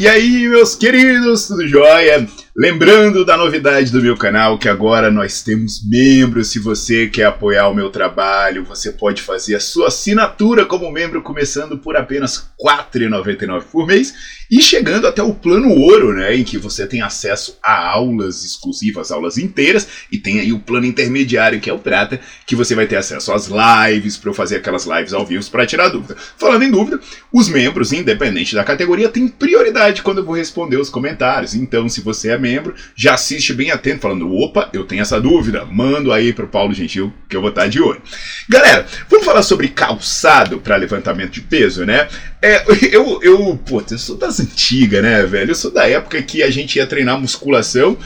[0.00, 2.26] E aí, meus queridos, tudo jóia?
[2.56, 6.48] Lembrando da novidade do meu canal, que agora nós temos membros.
[6.48, 11.22] Se você quer apoiar o meu trabalho, você pode fazer a sua assinatura como membro,
[11.22, 14.12] começando por apenas R$ 4,99 por mês
[14.50, 19.12] e chegando até o plano ouro, né, em que você tem acesso a aulas exclusivas,
[19.12, 22.86] aulas inteiras, e tem aí o plano intermediário, que é o prata, que você vai
[22.86, 26.16] ter acesso às lives, para fazer aquelas lives ao vivo para tirar dúvida.
[26.36, 26.98] Falando em dúvida,
[27.32, 31.54] os membros, independente da categoria, têm prioridade quando eu vou responder os comentários.
[31.54, 35.64] Então, se você é membro, já assiste bem atento, falando: opa, eu tenho essa dúvida,
[35.64, 38.02] mando aí para o Paulo Gentil, que eu vou estar de olho.
[38.48, 42.08] Galera, vamos falar sobre calçado para levantamento de peso, né?
[42.42, 45.50] É, eu, eu, pô, eu sou das antigas, né, velho?
[45.50, 47.98] Eu sou da época que a gente ia treinar musculação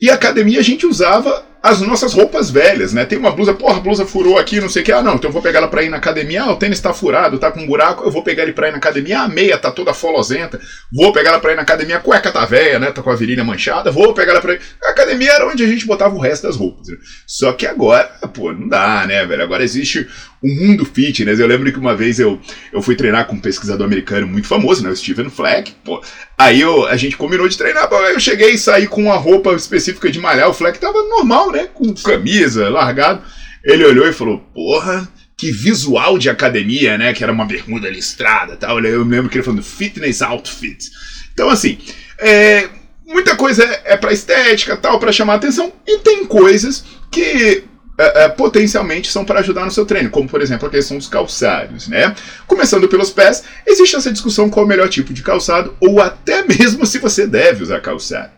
[0.00, 3.06] e academia a gente usava as nossas roupas velhas, né?
[3.06, 4.92] Tem uma blusa, porra, a blusa furou aqui, não sei o que.
[4.92, 6.42] Ah, não, então eu vou pegar ela pra ir na academia.
[6.42, 8.72] Ah, o tênis tá furado, tá com um buraco, eu vou pegar ele pra ir
[8.72, 9.20] na academia.
[9.20, 10.60] Ah, a meia tá toda folosenta,
[10.92, 11.96] vou pegar ela pra ir na academia.
[11.96, 12.90] A cueca tá velha, né?
[12.90, 14.60] Tá com a virilha manchada, vou pegar ela pra ir.
[14.84, 16.86] A academia era onde a gente botava o resto das roupas.
[16.86, 16.98] Né?
[17.26, 19.42] Só que agora, pô, não dá, né, velho?
[19.42, 20.06] Agora existe
[20.42, 21.40] o mundo fitness.
[21.40, 22.38] Eu lembro que uma vez eu,
[22.70, 24.90] eu fui treinar com um pesquisador americano muito famoso, né?
[24.90, 25.72] O Steven Fleck.
[25.82, 26.02] Pô,
[26.36, 27.88] aí eu, a gente combinou de treinar.
[27.90, 30.50] Eu cheguei e saí com uma roupa específica de malhar.
[30.50, 31.68] O Fleck tava normal, né?
[31.72, 33.22] Com camisa, largado.
[33.62, 37.12] Ele olhou e falou: Porra, que visual de academia, né?
[37.12, 38.78] Que era uma bermuda listrada tal.
[38.80, 40.90] Eu lembro que ele falando fitness outfit.
[41.32, 41.78] Então, assim,
[42.18, 42.68] é,
[43.06, 47.64] muita coisa é, é para estética, tal, para chamar atenção, e tem coisas que
[47.96, 51.08] é, é, potencialmente são para ajudar no seu treino, como por exemplo a questão dos
[51.08, 52.14] calçados, né?
[52.46, 56.42] Começando pelos pés, existe essa discussão qual é o melhor tipo de calçado, ou até
[56.46, 58.32] mesmo se você deve usar calçado.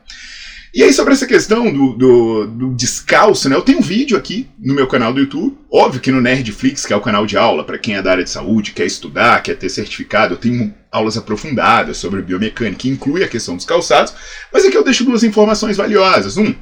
[0.76, 3.56] E aí, sobre essa questão do, do, do, descalço, né?
[3.56, 5.56] Eu tenho um vídeo aqui no meu canal do YouTube.
[5.72, 8.22] Óbvio que no Nerdflix, que é o canal de aula para quem é da área
[8.22, 13.24] de saúde, quer estudar, quer ter certificado, eu tenho aulas aprofundadas sobre biomecânica, que inclui
[13.24, 14.12] a questão dos calçados.
[14.52, 16.36] Mas aqui eu deixo duas informações valiosas.
[16.36, 16.54] Um,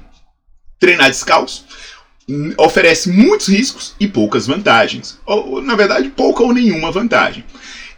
[0.79, 1.67] treinar descalço
[2.57, 5.19] oferece muitos riscos e poucas vantagens.
[5.27, 7.45] Ou, na verdade, pouca ou nenhuma vantagem.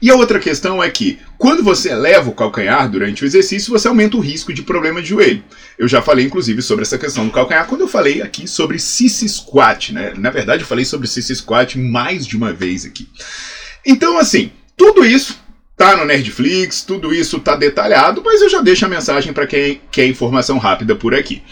[0.01, 3.89] E a outra questão é que, quando você eleva o calcanhar durante o exercício, você
[3.89, 5.45] aumenta o risco de problema de joelho.
[5.79, 9.29] Eu já falei, inclusive, sobre essa questão do calcanhar quando eu falei aqui sobre sissy
[9.29, 10.15] squat, né?
[10.17, 13.09] Na verdade, eu falei sobre sissy squat mais de uma vez aqui.
[13.85, 15.39] Então, assim, tudo isso
[15.77, 19.81] tá no Nerdflix, tudo isso tá detalhado, mas eu já deixo a mensagem para quem
[19.93, 21.43] quer informação rápida por aqui.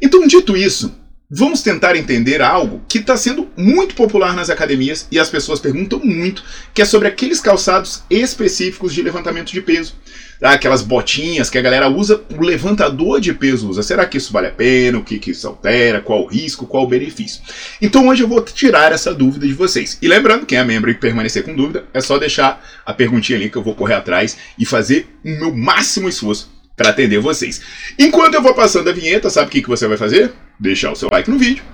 [0.00, 0.94] Então, dito isso,
[1.36, 5.98] Vamos tentar entender algo que está sendo muito popular nas academias e as pessoas perguntam
[5.98, 9.96] muito, que é sobre aqueles calçados específicos de levantamento de peso.
[10.40, 13.82] Ah, aquelas botinhas que a galera usa, o levantador de peso usa.
[13.82, 14.98] Será que isso vale a pena?
[14.98, 16.00] O que, que isso altera?
[16.00, 16.68] Qual o risco?
[16.68, 17.42] Qual o benefício?
[17.82, 19.98] Então hoje eu vou tirar essa dúvida de vocês.
[20.00, 23.50] E lembrando, quem é membro e permanecer com dúvida, é só deixar a perguntinha ali
[23.50, 27.60] que eu vou correr atrás e fazer o meu máximo esforço para atender vocês.
[27.98, 30.32] Enquanto eu vou passando a vinheta, sabe o que, que você vai fazer?
[30.58, 31.64] Deixar o seu like no vídeo,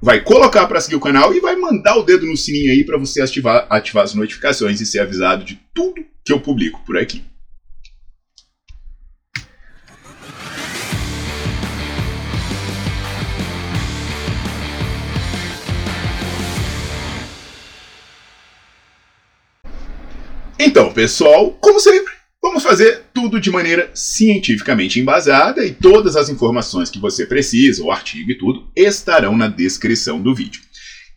[0.00, 2.98] vai colocar para seguir o canal e vai mandar o dedo no sininho aí para
[2.98, 7.24] você ativar, ativar as notificações e ser avisado de tudo que eu publico por aqui.
[20.58, 22.13] Então, pessoal, como sempre,
[22.44, 27.90] Vamos fazer tudo de maneira cientificamente embasada e todas as informações que você precisa, o
[27.90, 30.60] artigo e tudo, estarão na descrição do vídeo.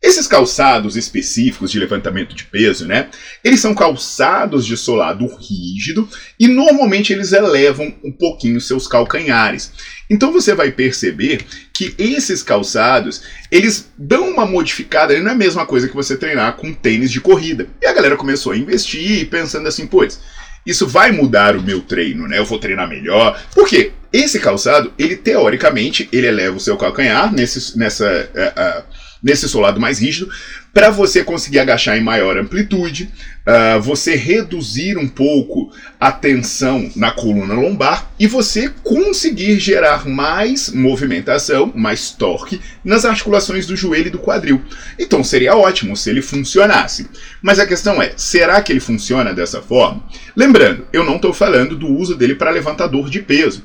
[0.02, 3.10] Esses calçados específicos de levantamento de peso, né?
[3.44, 6.08] Eles são calçados de solado rígido
[6.40, 9.74] e normalmente eles elevam um pouquinho seus calcanhares.
[10.10, 13.22] Então você vai perceber que esses calçados,
[13.52, 17.20] eles dão uma modificada, não é a mesma coisa que você treinar com tênis de
[17.20, 17.68] corrida.
[17.82, 20.22] E a galera começou a investir pensando assim, pois,
[20.68, 22.38] isso vai mudar o meu treino, né?
[22.38, 23.42] Eu vou treinar melhor.
[23.56, 23.94] Por quê?
[24.12, 28.84] Esse calçado, ele teoricamente, ele eleva o seu calcanhar nesse, nessa, uh, uh,
[29.24, 30.30] nesse solado mais rígido,
[30.78, 33.10] para você conseguir agachar em maior amplitude,
[33.48, 40.70] uh, você reduzir um pouco a tensão na coluna lombar e você conseguir gerar mais
[40.70, 44.62] movimentação, mais torque nas articulações do joelho e do quadril.
[45.00, 47.10] Então seria ótimo se ele funcionasse.
[47.42, 50.04] Mas a questão é, será que ele funciona dessa forma?
[50.36, 53.64] Lembrando, eu não estou falando do uso dele para levantador de peso.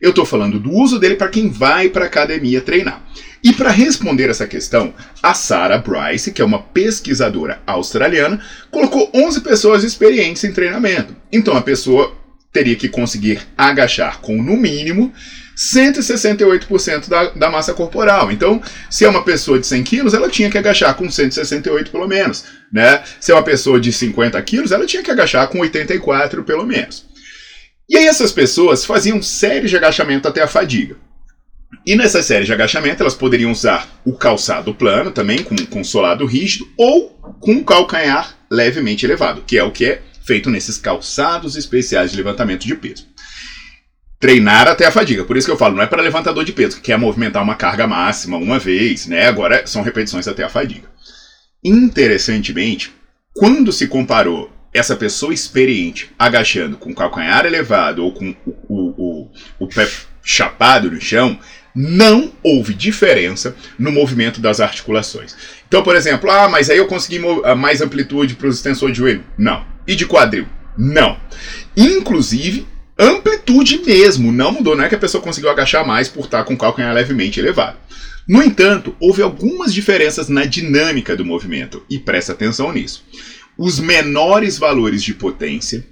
[0.00, 3.02] Eu estou falando do uso dele para quem vai para academia treinar.
[3.44, 9.42] E para responder essa questão, a Sarah Bryce, que é uma pesquisadora australiana, colocou 11
[9.42, 11.14] pessoas experientes em treinamento.
[11.30, 12.16] Então a pessoa
[12.50, 15.12] teria que conseguir agachar com no mínimo
[15.56, 18.32] 168% da, da massa corporal.
[18.32, 22.08] Então, se é uma pessoa de 100 quilos, ela tinha que agachar com 168 pelo
[22.08, 22.44] menos.
[22.72, 23.02] Né?
[23.20, 27.04] Se é uma pessoa de 50 quilos, ela tinha que agachar com 84 pelo menos.
[27.90, 30.96] E aí essas pessoas faziam séries de agachamento até a fadiga.
[31.86, 36.26] E nessa série de agachamento, elas poderiam usar o calçado plano, também com, com solado
[36.26, 37.10] rígido, ou
[37.40, 42.16] com o calcanhar levemente elevado, que é o que é feito nesses calçados especiais de
[42.16, 43.06] levantamento de peso.
[44.18, 46.76] Treinar até a fadiga, por isso que eu falo, não é para levantador de peso,
[46.76, 49.26] que quer movimentar uma carga máxima uma vez, né?
[49.26, 50.88] Agora são repetições até a fadiga.
[51.62, 52.92] Interessantemente,
[53.34, 59.32] quando se comparou essa pessoa experiente agachando com calcanhar elevado ou com o, o, o,
[59.60, 59.88] o pé
[60.22, 61.38] chapado no chão,
[61.74, 65.34] não houve diferença no movimento das articulações.
[65.66, 68.98] Então, por exemplo, ah, mas aí eu consegui ah, mais amplitude para o extensor de
[68.98, 69.24] joelho.
[69.36, 69.64] Não.
[69.86, 70.46] E de quadril?
[70.78, 71.18] Não.
[71.76, 72.66] Inclusive,
[72.98, 74.76] amplitude mesmo não mudou.
[74.76, 77.76] Não é que a pessoa conseguiu agachar mais por estar com o calcanhar levemente elevado.
[78.26, 83.04] No entanto, houve algumas diferenças na dinâmica do movimento, e presta atenção nisso.
[83.56, 85.84] Os menores valores de potência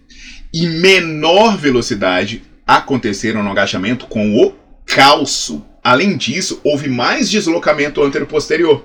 [0.52, 4.54] e menor velocidade aconteceram no agachamento com o
[4.86, 8.84] calço Além disso, houve mais deslocamento antero-posterior.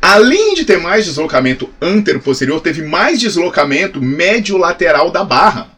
[0.00, 5.70] Além de ter mais deslocamento antero-posterior, teve mais deslocamento médio-lateral da barra.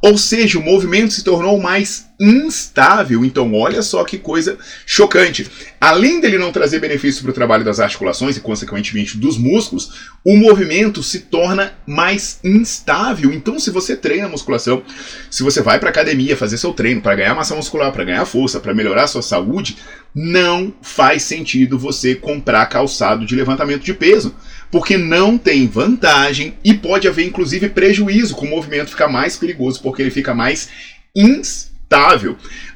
[0.00, 3.24] Ou seja, o movimento se tornou mais instável.
[3.24, 4.56] Então, olha só que coisa
[4.86, 5.46] chocante.
[5.80, 9.92] Além dele não trazer benefício para o trabalho das articulações e, consequentemente, dos músculos,
[10.24, 13.32] o movimento se torna mais instável.
[13.32, 14.82] Então, se você treina musculação,
[15.30, 18.58] se você vai para academia fazer seu treino para ganhar massa muscular, para ganhar força,
[18.58, 19.76] para melhorar sua saúde,
[20.14, 24.34] não faz sentido você comprar calçado de levantamento de peso
[24.70, 29.80] porque não tem vantagem e pode haver inclusive prejuízo, com o movimento ficar mais perigoso,
[29.80, 30.68] porque ele fica mais
[31.14, 31.73] instável.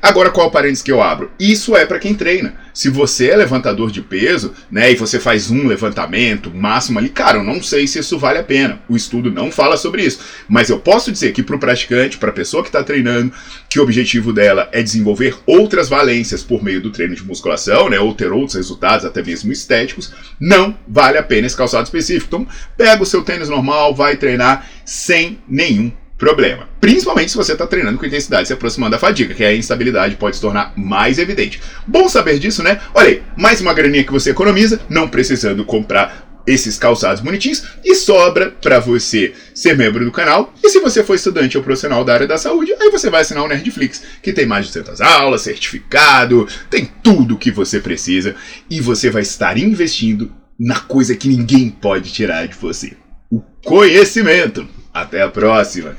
[0.01, 1.31] Agora, qual parênteses que eu abro?
[1.41, 2.55] Isso é para quem treina.
[2.73, 7.39] Se você é levantador de peso, né, e você faz um levantamento máximo ali, cara,
[7.39, 8.81] eu não sei se isso vale a pena.
[8.89, 10.21] O estudo não fala sobre isso.
[10.49, 13.33] Mas eu posso dizer que para o praticante, para a pessoa que está treinando,
[13.69, 17.99] que o objetivo dela é desenvolver outras valências por meio do treino de musculação, né,
[17.99, 22.27] ou ter outros resultados, até mesmo estéticos, não vale a pena esse calçado específico.
[22.29, 26.69] Então, pega o seu tênis normal, vai treinar sem nenhum problema.
[26.81, 30.37] Principalmente se você está treinando com intensidade se aproximando da fadiga, que a instabilidade pode
[30.37, 31.61] se tornar mais evidente.
[31.87, 32.81] Bom saber disso, né?
[32.93, 37.95] Olha aí, mais uma graninha que você economiza, não precisando comprar esses calçados bonitinhos e
[37.95, 40.53] sobra para você ser membro do canal.
[40.65, 43.45] E se você for estudante ou profissional da área da saúde, aí você vai assinar
[43.45, 48.35] o Nerdflix, que tem mais de 200 aulas, certificado, tem tudo o que você precisa
[48.71, 52.97] e você vai estar investindo na coisa que ninguém pode tirar de você:
[53.31, 54.67] o conhecimento.
[54.93, 55.95] Até a próxima!